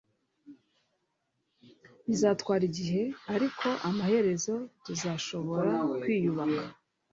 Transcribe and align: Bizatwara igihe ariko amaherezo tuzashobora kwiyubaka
Bizatwara 2.05 2.63
igihe 2.71 3.01
ariko 3.33 3.67
amaherezo 3.89 4.53
tuzashobora 4.83 5.71
kwiyubaka 6.01 6.63